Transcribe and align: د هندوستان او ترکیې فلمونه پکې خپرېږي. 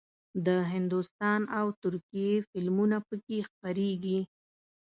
د 0.45 0.47
هندوستان 0.73 1.41
او 1.57 1.65
ترکیې 1.83 2.33
فلمونه 2.49 2.97
پکې 3.07 3.37
خپرېږي. 3.49 4.19